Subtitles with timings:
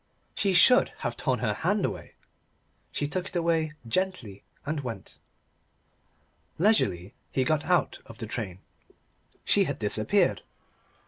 [0.33, 2.15] She should have torn her hand away.
[2.91, 5.19] She took it away gently, and went.
[6.57, 8.61] Leisurely he got out of the train.
[9.45, 10.41] She had disappeared.